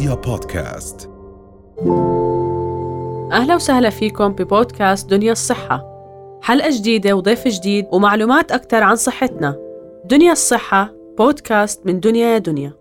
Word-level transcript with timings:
رؤيا 0.00 0.14
بودكاست. 0.14 1.10
أهلا 3.32 3.54
وسهلا 3.54 3.90
فيكم 3.90 4.28
ببودكاست 4.32 5.10
دنيا 5.10 5.32
الصحة. 5.32 5.84
حلقة 6.42 6.70
جديدة 6.70 7.16
وضيف 7.16 7.48
جديد 7.48 7.86
ومعلومات 7.92 8.52
أكثر 8.52 8.82
عن 8.82 8.96
صحتنا. 8.96 9.56
دنيا 10.04 10.32
الصحة 10.32 10.94
بودكاست 11.18 11.86
من 11.86 12.00
دنيا 12.00 12.26
يا 12.26 12.38
دنيا. 12.38 12.79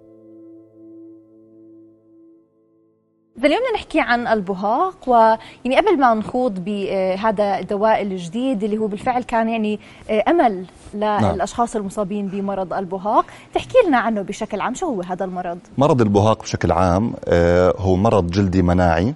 إذا 3.39 3.47
اليوم 3.47 3.61
بدنا 3.61 3.75
نحكي 3.75 3.99
عن 3.99 4.27
البهاق 4.27 5.09
ويعني 5.09 5.77
قبل 5.77 5.99
ما 5.99 6.13
نخوض 6.13 6.59
بهذا 6.59 7.59
الدواء 7.59 8.01
الجديد 8.01 8.63
اللي 8.63 8.77
هو 8.77 8.88
بالفعل 8.88 9.23
كان 9.23 9.49
يعني 9.49 9.79
أمل 10.27 10.65
للأشخاص 10.93 11.75
المصابين 11.75 12.27
بمرض 12.27 12.73
البهاق، 12.73 13.25
تحكي 13.53 13.77
لنا 13.88 13.97
عنه 13.97 14.21
بشكل 14.21 14.61
عام 14.61 14.73
شو 14.73 14.85
هو 14.85 15.02
هذا 15.02 15.25
المرض؟ 15.25 15.57
مرض 15.77 16.02
البهاق 16.02 16.41
بشكل 16.41 16.71
عام 16.71 17.13
آه، 17.25 17.73
هو 17.77 17.95
مرض 17.95 18.31
جلدي 18.31 18.61
مناعي 18.61 19.13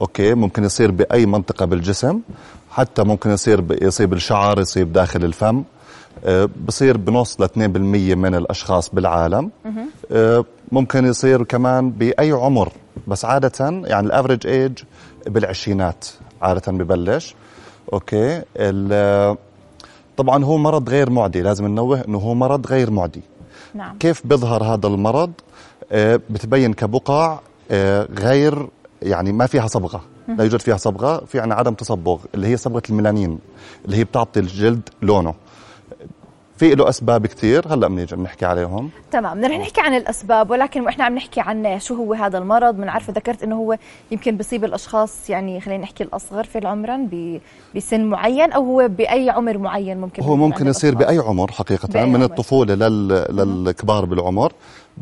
أوكي؟ 0.00 0.34
ممكن 0.34 0.64
يصير 0.64 0.90
بأي 0.90 1.26
منطقة 1.26 1.66
بالجسم 1.66 2.20
حتى 2.70 3.02
ممكن 3.02 3.30
يصير 3.30 3.64
يصيب 3.82 4.12
الشعر 4.12 4.60
يصيب 4.60 4.92
داخل 4.92 5.24
الفم 5.24 5.64
آه، 6.24 6.48
بصير 6.66 6.96
بنص 6.96 7.40
ل 7.40 7.44
2% 7.44 8.14
من 8.14 8.34
الأشخاص 8.34 8.90
بالعالم 8.90 9.50
آه، 10.12 10.44
ممكن 10.72 11.04
يصير 11.04 11.42
كمان 11.42 11.90
بأي 11.90 12.32
عمر. 12.32 12.72
بس 13.06 13.24
عادة 13.24 13.52
يعني 13.60 14.06
ال 14.06 14.11
average 14.11 14.46
age 14.46 14.72
بالعشرينات 15.26 16.06
عادة 16.42 16.72
ببلش. 16.72 17.34
أوكي. 17.92 18.42
طبعا 20.16 20.44
هو 20.44 20.56
مرض 20.56 20.88
غير 20.88 21.10
معدي. 21.10 21.42
لازم 21.42 21.66
ننوه 21.66 22.04
إنه 22.08 22.18
هو 22.18 22.34
مرض 22.34 22.66
غير 22.66 22.90
معدي. 22.90 23.22
نعم. 23.74 23.98
كيف 23.98 24.26
بيظهر 24.26 24.64
هذا 24.64 24.86
المرض؟ 24.86 25.32
آه، 25.92 26.20
بتبين 26.30 26.72
كبقع 26.72 27.38
غير 28.18 28.68
يعني 29.02 29.32
ما 29.32 29.46
فيها 29.46 29.66
صبغة. 29.66 30.00
لا 30.28 30.44
يوجد 30.44 30.60
فيها 30.60 30.76
صبغة. 30.76 31.24
في 31.24 31.40
عندنا 31.40 31.54
عدم 31.54 31.74
تصبغ 31.74 32.18
اللي 32.34 32.46
هي 32.46 32.56
صبغة 32.56 32.82
الميلانين 32.90 33.38
اللي 33.84 33.96
هي 33.96 34.04
بتعطي 34.04 34.40
الجلد 34.40 34.88
لونه. 35.02 35.34
في 36.56 36.74
له 36.74 36.88
أسباب 36.88 37.26
كثير 37.26 37.74
هلأ 37.74 37.88
بنيجي 37.88 38.16
بنحكي 38.16 38.46
عليهم. 38.46 38.90
تمام 39.10 39.38
بدنا 39.38 39.58
نحكي 39.58 39.80
عن 39.80 39.94
الأسباب 39.94 40.50
ولكن 40.50 40.80
وإحنا 40.82 41.04
عم 41.04 41.14
نحكي 41.14 41.40
عن 41.40 41.78
شو 41.80 41.94
هو 41.94 42.14
هذا 42.14 42.38
المرض؟ 42.38 42.76
بنعرف 42.76 43.10
ذكرت 43.10 43.42
إنه 43.42 43.56
هو 43.56 43.76
يمكن 44.10 44.36
بصيب 44.36 44.64
الأشخاص 44.64 45.30
يعني 45.30 45.60
خلينا 45.60 45.82
نحكي 45.82 46.04
الأصغر 46.04 46.44
في 46.44 46.66
عمرا 46.66 47.08
بسن 47.74 48.04
معين 48.04 48.52
أو 48.52 48.64
هو 48.64 48.88
بأي 48.88 49.30
عمر 49.30 49.58
معين 49.58 50.00
ممكن 50.00 50.22
هو 50.22 50.36
ممكن 50.36 50.66
يصير 50.66 50.94
بأي 50.94 51.18
عمر 51.18 51.52
حقيقة 51.52 51.88
بأي 51.88 52.06
من 52.06 52.14
عمر. 52.14 52.24
الطفولة 52.24 52.74
لل... 52.74 53.08
للكبار 53.36 54.04
بالعمر. 54.04 54.52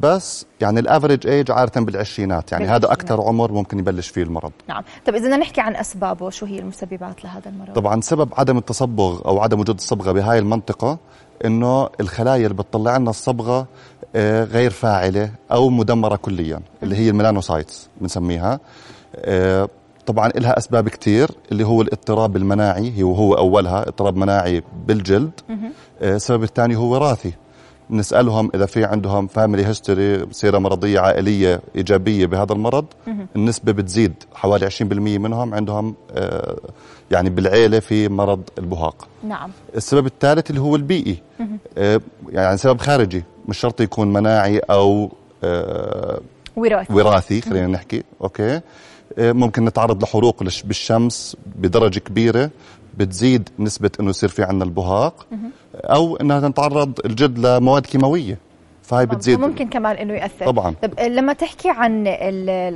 بس 0.01 0.47
يعني 0.61 0.81
ال 0.81 0.86
average 0.87 1.27
age 1.27 1.51
عادة 1.51 1.81
بالعشرينات 1.81 2.53
يعني 2.53 2.67
هذا 2.67 2.93
أكثر 2.93 3.21
عمر 3.21 3.53
ممكن 3.53 3.79
يبلش 3.79 4.09
فيه 4.09 4.23
المرض. 4.23 4.53
نعم. 4.69 4.83
طب 5.07 5.15
إذا 5.15 5.25
بدنا 5.25 5.37
نحكي 5.37 5.61
عن 5.61 5.77
أسبابه 5.77 6.31
شو 6.31 6.47
هي 6.47 6.59
المسببات 6.59 7.25
لهذا 7.25 7.51
المرض؟ 7.51 7.73
طبعا 7.73 8.01
سبب 8.01 8.29
عدم 8.37 8.59
التصبغ 8.59 9.25
أو 9.25 9.41
عدم 9.41 9.61
وجود 9.61 9.77
الصبغة 9.77 10.13
بهاي 10.13 10.39
المنطقة 10.39 10.99
إنه 11.45 11.89
الخلايا 12.01 12.47
اللي 12.47 12.55
بتطلع 12.63 12.97
لنا 12.97 13.11
الصبغة 13.11 13.67
آه، 14.17 14.45
غير 14.45 14.71
فاعلة 14.71 15.31
أو 15.53 15.71
مدمرة 15.71 16.17
كليا 16.17 16.61
اللي 16.83 16.97
هي 16.97 17.11
ال 17.11 17.17
melanocytes 17.17 17.89
بنسميها. 18.01 18.61
آه، 19.17 19.69
طبعا 20.07 20.29
لها 20.29 20.59
أسباب 20.59 20.89
كثير 20.89 21.31
اللي 21.53 21.65
هو 21.67 21.83
الاضطراب 21.83 22.37
المناعي 22.37 23.03
هو 23.03 23.15
هو 23.15 23.35
أولها 23.35 23.89
اضطراب 23.89 24.17
مناعي 24.17 24.63
بالجلد. 24.87 25.31
آه، 26.03 26.17
السبب 26.17 26.43
الثاني 26.43 26.77
هو 26.77 26.93
وراثي. 26.93 27.33
نسألهم 27.95 28.51
إذا 28.55 28.67
في 28.67 28.85
عندهم 28.85 29.27
family 29.27 29.67
history 29.67 30.27
سيرة 30.33 30.59
مرضية 30.59 31.01
عائلية 31.01 31.61
إيجابية 31.77 32.27
بهذا 32.27 32.53
المرض 32.53 32.85
النسبة 33.37 33.73
بتزيد. 33.73 34.15
حوالي 34.35 34.67
20% 34.71 34.83
منهم 35.19 35.55
عندهم 35.55 35.95
آه، 36.13 36.57
يعني 37.11 37.31
بالعيلة 37.31 37.81
في 37.81 38.09
مرض 38.09 38.43
البهاق. 38.59 39.09
نعم. 39.29 39.51
السبب 39.77 40.07
الثالث 40.07 40.51
اللي 40.51 40.61
هو 40.61 40.77
البيئي. 40.77 41.17
آه، 41.79 42.01
يعني 42.29 42.57
سبب 42.57 42.81
خارجي. 42.81 43.25
مش 43.49 43.59
شرط 43.59 43.81
يكون 43.81 44.13
مناعي 44.13 44.59
أو 44.59 45.11
آه، 45.45 46.21
وراثي. 46.57 46.93
وراثي 46.93 47.41
خلينا 47.41 47.67
نحكي. 47.67 48.03
أوكي. 48.23 48.61
ممكن 49.19 49.65
نتعرض 49.65 50.03
لحروق 50.03 50.43
بالشمس 50.65 51.37
بدرجة 51.57 51.99
كبيرة 51.99 52.51
بتزيد 52.99 53.49
نسبة 53.59 53.91
إنه 54.01 54.11
يصير 54.11 54.29
في 54.29 54.43
عندنا 54.43 54.65
البهاق. 54.65 55.27
أو 55.75 56.17
إنها 56.17 56.49
نتعرض 56.49 57.01
الجلد 57.05 57.39
لمواد 57.39 57.87
كيماوية 57.87 58.39
فهي 58.83 59.07
بتزيد. 59.07 59.41
ممكن 59.41 59.69
كمان 59.69 59.97
إنه 59.97 60.15
يأثر. 60.15 60.47
طبعا. 60.47 60.75
طب 60.83 61.01
لما 61.01 61.33
تحكي 61.33 61.71
عن 61.71 62.05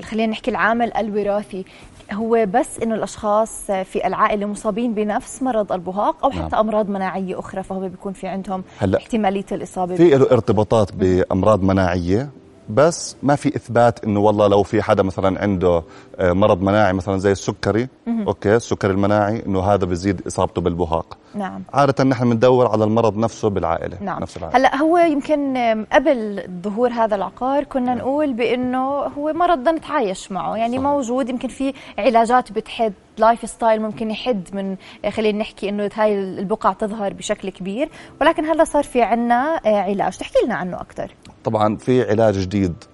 خلينا 0.03 0.27
نحكي 0.27 0.51
العامل 0.51 0.97
الوراثي 0.97 1.65
هو 2.13 2.47
بس 2.55 2.79
إنه 2.83 2.95
الأشخاص 2.95 3.71
في 3.71 4.07
العائلة 4.07 4.47
مصابين 4.47 4.95
بنفس 4.95 5.43
مرض 5.43 5.73
البهاق 5.73 6.25
أو 6.25 6.31
حتى 6.31 6.41
نعم. 6.41 6.55
أمراض 6.55 6.89
مناعية 6.89 7.39
أخرى 7.39 7.63
فهو 7.63 7.81
بيكون 7.81 8.13
في 8.13 8.27
عندهم 8.27 8.65
هلأ 8.79 8.99
احتمالية 8.99 9.47
الإصابة 9.53 9.97
في 9.97 10.11
له 10.11 10.31
ارتباطات 10.31 10.93
بأمراض 10.93 11.63
مناعية 11.63 12.31
بس 12.69 13.17
ما 13.23 13.37
في 13.37 13.57
إثبات 13.57 14.05
إنه 14.05 14.21
والله 14.21 14.47
لو 14.47 14.63
في 14.63 14.83
حدا 14.83 15.03
مثلا 15.03 15.43
عنده 15.43 15.83
آه، 16.19 16.33
مرض 16.33 16.63
مناعي 16.63 16.93
مثلا 16.93 17.19
زي 17.19 17.33
السكري 17.33 17.89
أوكي 18.29 18.57
السكري 18.57 18.93
المناعي 18.93 19.47
إنه 19.47 19.61
هذا 19.61 19.85
بزيد 19.85 20.27
إصابته 20.27 20.61
بالبهاق 20.61 21.19
نعم 21.35 21.63
عادة 21.75 22.05
نحن 22.05 22.31
بندور 22.31 22.69
على 22.69 22.85
المرض 22.85 23.17
نفسه 23.19 23.51
بالعائلة 23.51 23.99
نعم 24.01 24.23
نفس 24.23 24.37
العائلة. 24.37 24.59
هلأ 24.59 24.77
هو 24.77 24.99
يمكن 24.99 25.57
قبل 25.93 26.43
ظهور 26.63 26.91
هذا 26.93 27.15
العقار 27.15 27.65
كنا 27.65 27.85
نعم. 27.85 27.99
نقول 27.99 28.33
بإنه 28.33 28.89
هو 28.89 29.33
مرض 29.33 29.59
بدنا 29.59 29.73
نتعايش 29.73 30.33
معه 30.33 30.57
يعني 30.57 30.77
صحيح. 30.77 30.91
موجود 30.91 31.29
يمكن 31.29 31.49
في 31.49 31.75
علاجات 31.99 32.53
بتحد 32.53 32.93
lifestyle 33.19 33.83
ممكن 33.83 34.11
يحد 34.11 34.49
من 34.53 34.77
خلينا 35.11 35.39
نحكي 35.39 35.69
إنه 35.69 35.91
هاي 35.95 36.21
البقع 36.21 36.73
تظهر 36.73 37.13
بشكل 37.13 37.51
كبير 37.51 37.89
ولكن 38.21 38.45
هلأ 38.45 38.65
صار 38.65 38.83
في 38.83 39.03
عنا 39.03 39.61
آه، 39.67 39.81
علاج 39.81 40.17
تحكي 40.17 40.39
لنا 40.45 40.55
عنه 40.55 40.81
أكثر 40.81 41.15
طبعا 41.45 41.77
في 41.77 42.11
علاج 42.11 42.39
جديد 42.39 42.75
آه، 42.85 42.88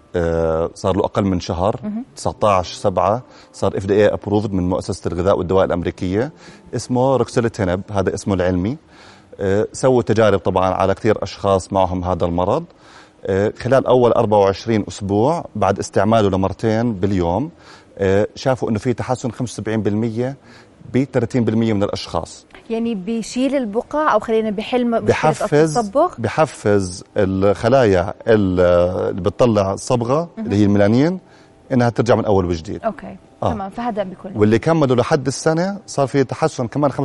صار 0.74 0.96
له 0.96 1.04
أقل 1.04 1.24
من 1.24 1.40
شهر 1.40 1.80
19 2.16 2.74
7 2.74 3.22
صار 3.52 3.76
FDA 3.76 3.94
approved 3.94 4.52
من 4.52 4.68
مؤسسة 4.68 5.08
الغذاء 5.08 5.38
والدواء 5.38 5.64
الأمريكية 5.64 6.32
اسمه 6.74 7.16
ruxolitinib 7.16 7.82
هذا 7.92 8.14
اسمه 8.14 8.34
العلمي. 8.34 8.76
آه، 9.40 9.68
سووا 9.72 10.02
تجارب 10.02 10.38
طبعا 10.38 10.74
على 10.74 10.94
كثير 10.94 11.22
أشخاص 11.22 11.72
معهم 11.72 12.04
هذا 12.04 12.24
المرض. 12.24 12.64
خلال 13.58 13.86
أول 13.86 14.12
24 14.12 14.84
أسبوع 14.88 15.44
بعد 15.56 15.78
استعماله 15.78 16.30
لمرتين 16.30 16.94
باليوم 16.94 17.50
شافوا 18.34 18.70
إنه 18.70 18.78
في 18.78 18.92
تحسن 18.92 19.30
75% 19.30 20.34
ب 20.92 21.04
30% 21.04 21.36
من 21.50 21.82
الأشخاص. 21.82 22.46
يعني 22.70 22.94
بيشيل 22.94 23.54
البقع 23.56 24.12
أو 24.14 24.18
خلينا 24.20 24.50
بحل 24.50 25.00
بحفز 25.00 25.78
التصبغ 25.78 26.14
بحفز 26.18 27.04
الخلايا 27.16 28.14
اللي 28.26 29.12
بتطلع 29.22 29.72
الصبغه 29.72 30.28
اللي 30.38 30.56
هي 30.56 30.64
الميلانين 30.64 31.18
إنها 31.74 31.88
ترجع 31.88 32.14
من 32.14 32.24
أول 32.24 32.44
وجديد. 32.44 32.82
أوكي 32.84 33.16
آه. 33.42 33.52
تمام 33.52 33.70
فهذا 33.70 34.02
بيكون 34.02 34.32
واللي 34.36 34.58
كملوا 34.58 34.96
لحد 34.96 35.26
السنة 35.26 35.78
صار 35.86 36.06
في 36.06 36.24
تحسن 36.24 36.66
كمان 36.66 36.90
75% 36.92 36.96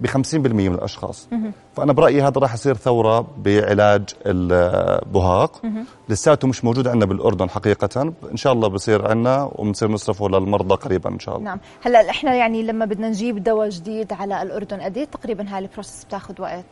ب 0.00 0.06
50% 0.06 0.36
من 0.36 0.74
الأشخاص. 0.74 1.28
مه. 1.32 1.52
فأنا 1.76 1.92
برأيي 1.92 2.22
هذا 2.22 2.40
راح 2.40 2.54
يصير 2.54 2.74
ثورة 2.74 3.26
بعلاج 3.38 4.02
البهاق. 4.26 5.62
لساته 6.08 6.48
مش 6.48 6.64
موجود 6.64 6.88
عندنا 6.88 7.06
بالأردن 7.06 7.50
حقيقة. 7.50 8.12
إن 8.32 8.36
شاء 8.36 8.52
الله 8.52 8.68
بصير 8.68 9.08
عندنا 9.08 9.50
وبنصير 9.52 9.90
نصرفه 9.90 10.28
للمرضى 10.28 10.74
قريبا 10.74 11.10
إن 11.10 11.18
شاء 11.18 11.36
الله. 11.36 11.44
نعم. 11.44 11.58
هلا 11.82 12.10
إحنا 12.10 12.34
يعني 12.34 12.62
لما 12.62 12.84
بدنا 12.84 13.08
نجيب 13.08 13.42
دواء 13.42 13.68
جديد 13.68 14.12
على 14.12 14.42
الأردن 14.42 14.80
قد 14.80 14.96
إيه 14.96 15.04
تقريبا 15.04 15.46
هاي 15.48 15.58
البروسس 15.58 16.04
بتاخذ 16.04 16.34
وقت؟ 16.40 16.64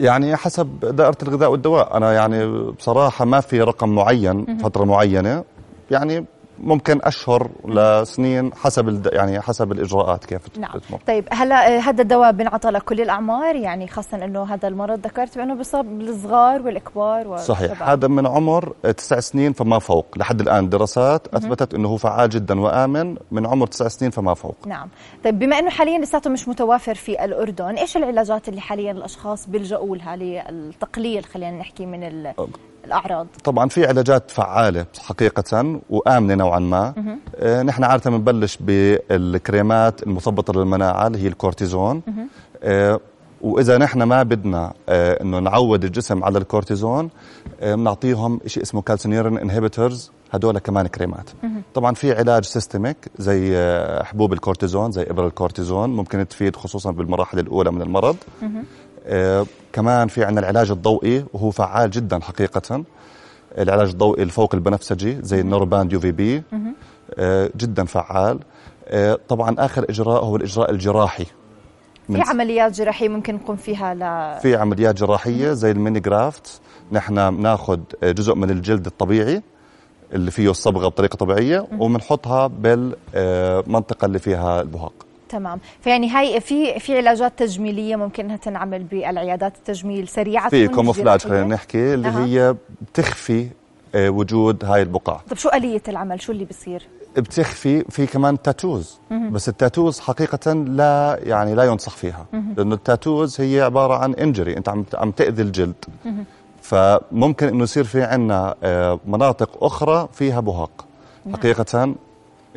يعني 0.00 0.36
حسب 0.36 0.80
دائرة 0.80 1.16
الغذاء 1.22 1.50
والدواء. 1.50 1.96
أنا 1.96 2.12
يعني 2.12 2.46
بصراحة 2.70 3.24
ما 3.24 3.40
في 3.40 3.60
رقم 3.60 3.88
معين 3.88 4.58
فترة 4.58 4.84
معينة. 4.84 5.44
يعني 5.90 6.24
ممكن 6.58 7.00
أشهر 7.02 7.50
لسنين 7.64 8.54
حسب 8.54 9.06
يعني 9.12 9.40
حسب 9.40 9.72
الإجراءات 9.72 10.24
كيف 10.24 10.58
نعم. 10.58 10.80
طيب 11.06 11.28
هلا 11.30 11.78
هذا 11.78 12.02
الدواء 12.02 12.32
بنعطى 12.32 12.70
لكل 12.70 13.00
الأعمار؟ 13.00 13.56
يعني 13.56 13.88
خاصة 13.88 14.24
إنه 14.24 14.54
هذا 14.54 14.68
المرض 14.68 15.06
ذكرت 15.06 15.38
بأنه 15.38 15.54
بيصاب 15.54 15.98
بالصغار 15.98 16.62
والكبار 16.62 17.28
والشباب. 17.28 17.56
صحيح. 17.56 17.82
هذا 17.82 18.08
من 18.08 18.26
عمر 18.26 18.74
تسع 18.96 19.20
سنين 19.20 19.52
فما 19.52 19.78
فوق. 19.78 20.06
لحد 20.16 20.40
الآن 20.40 20.68
دراسات 20.68 21.34
أثبتت 21.34 21.74
إنه 21.74 21.88
هو 21.88 21.96
فعال 21.96 22.28
جدا 22.28 22.60
وآمن 22.60 23.16
من 23.30 23.46
عمر 23.46 23.66
تسع 23.66 23.88
سنين 23.88 24.10
فما 24.10 24.34
فوق. 24.34 24.56
نعم. 24.66 24.88
طيب 25.24 25.38
بما 25.38 25.58
إنه 25.58 25.70
حاليا 25.70 25.98
لساته 25.98 26.30
مش 26.30 26.48
متوافر 26.48 26.94
في 26.94 27.24
الأردن 27.24 27.74
إيش 27.74 27.96
العلاجات 27.96 28.48
اللي 28.48 28.60
حاليا 28.60 28.92
الأشخاص 28.92 29.48
بيلجؤوا 29.48 29.96
لها 29.96 30.16
للتقليل؟ 30.16 31.24
خلينا 31.24 31.58
نحكي 31.58 31.86
من 31.86 32.32
الأعراض. 32.84 33.26
طبعا 33.44 33.68
في 33.68 33.86
علاجات 33.86 34.30
فعالة 34.30 34.86
حقيقة 35.06 35.80
وآمنة 35.90 36.43
نوعا 36.44 36.58
ما. 36.58 36.94
آه 37.36 37.62
نحن 37.62 37.84
عادة 37.84 38.10
بنبلش 38.10 38.58
بالكريمات 38.60 40.02
المثبطة 40.02 40.52
للمناعة 40.52 41.06
اللي 41.06 41.18
هي 41.18 41.28
الكورتيزون. 41.28 42.02
آه 42.62 43.00
وإذا 43.40 43.78
نحن 43.78 44.02
ما 44.02 44.22
بدنا 44.22 44.72
آه 44.88 45.22
إنه 45.22 45.38
نعود 45.38 45.84
الجسم 45.84 46.24
على 46.24 46.38
الكورتيزون 46.38 47.10
بنعطيهم 47.62 48.40
شيء 48.46 48.62
اسمه 48.62 48.82
calcineurin 48.82 49.38
inhibitors 49.38 50.10
هدول 50.32 50.58
كمان 50.58 50.86
كريمات. 50.86 51.30
طبعا 51.74 51.94
في 51.94 52.12
علاج 52.12 52.44
systemic 52.44 52.96
زي 53.18 53.56
حبوب 54.04 54.32
الكورتيزون 54.32 54.92
زي 54.92 55.02
إبر 55.02 55.26
الكورتيزون 55.26 55.90
ممكن 55.90 56.28
تفيد 56.28 56.56
خصوصا 56.56 56.90
بالمراحل 56.90 57.38
الأولى 57.38 57.70
من 57.70 57.82
المرض. 57.82 58.16
آه 59.06 59.46
كمان 59.72 60.08
في 60.08 60.24
عندنا 60.24 60.40
العلاج 60.40 60.70
الضوئي 60.70 61.24
وهو 61.32 61.50
فعال 61.50 61.90
جدا 61.90 62.20
حقيقه. 62.20 62.84
العلاج 63.58 63.88
الضوئي 63.88 64.22
الفوق 64.22 64.54
البنفسجي 64.54 65.18
زي 65.22 65.40
ال 65.40 65.45
narrowband 65.45 65.92
UVB. 65.92 66.42
آه 67.18 67.50
جدا 67.56 67.84
فعال. 67.84 68.38
آه 68.86 69.18
طبعا 69.28 69.56
آخر 69.58 69.84
إجراء 69.90 70.24
هو 70.24 70.36
الإجراء 70.36 70.70
الجراحي. 70.70 71.26
في 72.06 72.20
عمليات 72.20 72.72
جراحية 72.72 73.08
ممكن 73.08 73.34
نقوم 73.34 73.56
فيها 73.56 73.94
ل 73.94 74.40
في 74.40 74.56
عمليات 74.56 74.94
جراحية 74.94 75.52
زي 75.52 75.70
ال 75.70 75.76
mini 75.76 76.00
graft. 76.00 76.60
نحن 76.92 77.36
بناخذ 77.36 77.80
جزء 78.02 78.34
من 78.34 78.50
الجلد 78.50 78.86
الطبيعي 78.86 79.42
اللي 80.12 80.30
فيه 80.30 80.50
الصبغة 80.50 80.88
بطريقة 80.88 81.16
طبيعية 81.16 81.66
وبنحطها 81.78 82.46
بالمنطقة 82.46 84.04
اللي 84.06 84.18
فيها 84.18 84.60
البهاق. 84.60 84.92
تمام. 85.34 85.60
فيعني 85.80 86.10
هاي 86.10 86.40
في 86.40 86.80
في 86.80 86.96
علاجات 86.96 87.32
تجميلية 87.38 87.96
ممكن 87.96 88.24
إنها 88.24 88.36
تنعمل 88.36 88.82
بالعيادات 88.84 89.56
التجميل 89.56 90.08
سريعة 90.08 90.48
في 90.48 90.68
camouflage 90.68 91.20
خلينا 91.20 91.44
نحكي 91.44 91.94
اللي 91.94 92.08
أه. 92.08 92.24
هي 92.24 92.56
بتخفي 92.82 93.48
وجود 93.96 94.64
هاي 94.64 94.82
البقع 94.82 95.20
طيب 95.28 95.38
شو 95.38 95.48
آلية 95.48 95.82
العمل؟ 95.88 96.20
شو 96.20 96.32
اللي 96.32 96.44
بصير 96.44 96.86
بتخفي 97.16 97.84
في 97.90 98.06
كمان 98.06 98.42
tattoos 98.42 98.98
بس 99.30 99.48
ال 99.48 99.55
tattoos 99.55 100.00
حقيقة 100.00 100.52
لا 100.52 101.18
يعني 101.22 101.54
لا 101.54 101.64
ينصح 101.64 101.92
فيها. 101.96 102.26
لأنه 102.56 102.74
التاتوز 102.74 103.40
هي 103.40 103.60
عبارة 103.60 103.94
عن 103.94 104.14
انجري 104.14 104.56
أنت 104.56 104.68
عم 104.68 104.84
عم 104.94 105.10
تأذي 105.10 105.42
الجلد. 105.42 105.84
فممكن 106.62 107.48
إنه 107.48 107.62
يصير 107.62 107.84
في 107.84 108.02
عندنا 108.02 108.54
مناطق 109.06 109.64
أخرى 109.64 110.08
فيها 110.12 110.40
بهاق. 110.40 110.84
حقيقة 111.32 111.94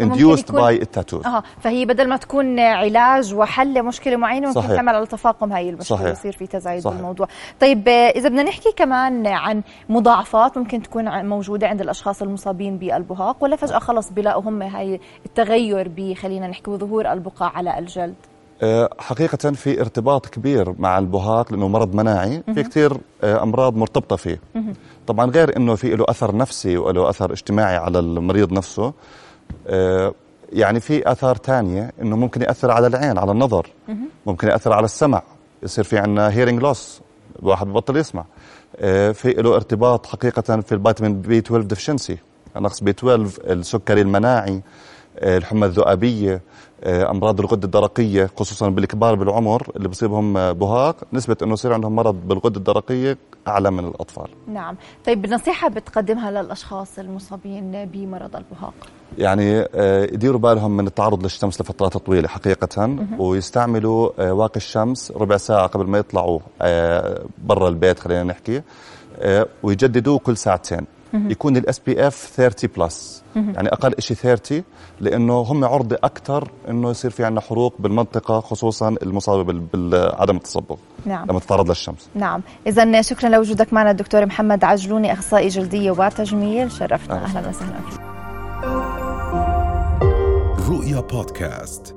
induced 0.02 0.52
باي 0.52 0.82
التاتو 0.82 1.22
آه 1.26 1.44
فهي 1.62 1.86
بدل 1.86 2.10
ما 2.10 2.18
تكون 2.18 2.60
علاج 2.60 3.34
وحل 3.34 3.74
لمشكلة 3.74 4.16
معينة 4.16 4.48
ممكن 4.48 4.68
تعمل 4.68 4.96
على 4.96 5.06
تفاقم 5.06 5.54
هاي 5.54 5.70
المشكلة 5.70 5.98
صحيح. 5.98 6.12
يصير 6.12 6.32
في 6.32 6.48
تزايد 6.48 6.82
صحيح. 6.82 6.96
بالموضوع. 6.96 7.28
طيب 7.60 7.88
إذا 7.88 8.30
بدنا 8.30 8.44
نحكي 8.44 8.72
كمان 8.72 9.28
عن 9.28 9.62
مضاعفات 9.90 10.58
ممكن 10.58 10.82
تكون 10.82 11.26
موجودة 11.26 11.68
عند 11.68 11.82
الأشخاص 11.82 12.22
المصابين 12.22 12.78
بالبهاق 12.78 13.44
ولا 13.44 13.56
فجأة 13.56 13.80
خلص 13.80 14.12
بيلاقوا 14.12 14.44
هم 14.44 14.62
هاي 14.62 15.00
التغير 15.26 15.92
بخلينا 15.98 16.48
نحكي 16.48 16.72
بظهور 16.72 17.12
البقع 17.12 17.46
على 17.46 17.80
الجلد؟ 17.80 18.16
حقيقة 19.00 19.52
في 19.52 19.82
ارتباط 19.82 20.26
كبير 20.26 20.74
مع 20.80 20.98
البهاق 20.98 21.52
لأنه 21.52 21.68
مرض 21.68 21.96
مناعي 21.96 22.44
في 22.54 22.64
كثير 22.64 22.98
أمراض 23.24 23.76
مرتبطة 23.76 24.16
فيه. 24.16 24.40
طبعا 25.08 25.32
غير 25.32 25.58
أنه 25.58 25.76
في 25.76 25.96
له 25.96 26.06
أثر 26.10 26.36
نفسي 26.36 26.78
وله 26.78 27.10
أثر 27.10 27.32
اجتماعي 27.32 27.78
على 27.78 28.00
المريض 28.00 28.54
نفسه 28.54 28.94
يعني 30.54 30.80
في 30.80 31.12
آثار 31.12 31.38
ثانية 31.38 31.92
إنه 32.02 32.16
ممكن 32.16 32.42
يأثر 32.42 32.72
على 32.72 32.88
العين 32.88 33.18
على 33.18 33.32
النظر. 33.32 33.68
ممكن 34.26 34.48
يأثر 34.48 34.74
على 34.74 34.86
السمع. 34.86 35.22
يصير 35.64 35.84
في 35.84 35.98
عندنا 35.98 36.30
hearing 36.30 36.62
loss 36.62 37.02
الواحد 37.40 37.68
ببطل 37.68 37.98
يسمع. 37.98 38.26
في 39.14 39.36
له 39.38 39.56
ارتباط 39.56 40.06
حقيقة 40.06 40.62
في 40.62 40.72
ال 40.72 40.78
vitamin 40.78 41.22
B 41.22 41.38
12 41.38 41.62
deficiency 41.62 42.18
نقص 42.56 42.84
بي 42.84 42.92
12 42.92 43.52
السكري 43.52 44.02
المناعي 44.02 44.62
الحمى 45.18 45.66
الذؤابية. 45.66 46.42
أمراض 46.84 47.40
الغدة 47.40 47.66
الدرقية 47.66 48.30
خصوصا 48.38 48.70
بالكبار 48.70 49.16
بالعمر 49.16 49.72
اللي 49.76 49.88
بصيبهم 49.88 50.54
بهاق 50.54 50.96
نسبة 51.14 51.38
إنه 51.44 51.54
يصير 51.54 51.74
عندهم 51.74 51.96
مرض 51.96 52.16
بالغدة 52.28 52.58
الدرقية 52.58 53.18
أعلى 53.48 53.72
من 53.72 53.86
الأطفال. 53.88 54.28
نعم. 54.48 54.76
طيب 55.06 55.26
نصيحه 55.26 55.70
بتقدمها 55.70 56.32
للأشخاص 56.32 57.00
المصابين 57.00 57.86
بمرض 57.86 58.36
البهاق. 58.36 58.74
يعني 59.18 59.68
يديروا 60.14 60.40
بالهم 60.40 60.78
من 60.78 60.88
التعرض 60.88 61.24
للشمس 61.24 61.62
لفترات 61.62 61.98
طويلة 61.98 62.28
حقيقة. 62.28 62.98
ويستعملوا 63.20 64.32
واقي 64.32 64.58
الشمس 64.58 65.12
ربع 65.12 65.38
ساعة 65.38 65.68
قبل 65.68 65.88
ما 65.88 65.98
يطلعوا 65.98 66.40
برا 67.44 67.70
البيت 67.70 68.00
خلينا 68.00 68.24
نحكي 68.24 68.62
ويجددوه 69.64 70.20
كل 70.20 70.38
ساعتين. 70.38 70.86
يكون 71.14 71.58
ال 71.58 71.80
SPF 71.80 72.32
30 72.36 72.70
plus. 72.78 73.24
يعني 73.36 73.70
أقل 73.70 73.94
شيء 74.00 74.18
30 74.18 74.64
لأنه 75.02 75.34
هم 75.34 75.66
عرضة 75.66 75.98
أكثر 76.04 76.52
إنه 76.70 76.90
يصير 76.90 77.12
في 77.12 77.26
عندنا 77.26 77.42
حروق 77.42 77.76
بالمنطقة 77.80 78.40
خصوصا 78.40 78.96
المصابة 79.04 79.62
بعدم 79.74 80.36
التصبغ. 80.36 80.76
نعم. 81.06 81.28
لما 81.30 81.40
تتعرض 81.40 81.70
للشمس. 81.70 82.10
نعم. 82.16 82.42
اذا 82.68 83.02
شكرا 83.02 83.30
لوجودك 83.30 83.74
معنا 83.74 83.92
الدكتور 83.92 84.26
محمد 84.26 84.64
عجلوني 84.64 85.14
أخصائي 85.14 85.48
جلدية 85.48 85.92
وتجميل. 85.92 86.72
شرفتنا. 86.72 87.26
أهلا 87.26 87.50
وسهلا 87.50 87.80
فيك. 87.90 88.02
رؤيا 90.70 91.00
بودكاست. 91.00 91.97